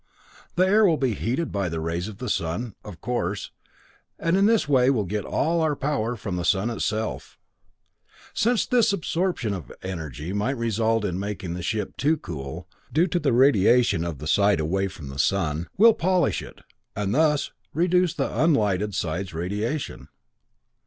The 0.55 0.65
air 0.65 0.83
will 0.83 0.97
be 0.97 1.13
heated 1.13 1.51
by 1.51 1.69
the 1.69 1.79
rays 1.79 2.07
of 2.07 2.17
the 2.17 2.27
sun, 2.27 2.73
of 2.83 3.01
course, 3.01 3.51
and 4.17 4.35
in 4.35 4.47
this 4.47 4.67
way 4.67 4.89
we'll 4.89 5.05
get 5.05 5.25
all 5.25 5.61
our 5.61 5.75
power 5.75 6.15
from 6.15 6.37
the 6.37 6.43
sun 6.43 6.71
itself. 6.71 7.37
"Since 8.33 8.65
this 8.65 8.93
absorption 8.93 9.53
of 9.53 9.71
energy 9.83 10.33
might 10.33 10.57
result 10.57 11.05
in 11.05 11.19
making 11.19 11.53
the 11.53 11.61
ship 11.61 11.97
too 11.97 12.17
cool, 12.17 12.67
due 12.91 13.05
to 13.05 13.19
the 13.19 13.31
radiation 13.31 14.03
of 14.03 14.17
the 14.17 14.25
side 14.25 14.59
away 14.59 14.87
from 14.87 15.09
the 15.09 15.19
sun, 15.19 15.67
we'll 15.77 15.93
polish 15.93 16.41
it, 16.41 16.61
and 16.95 17.13
thus 17.13 17.51
reduce 17.71 18.15
the 18.15 18.35
unlighted 18.43 18.95
side's 18.95 19.35
radiation. 19.35 20.07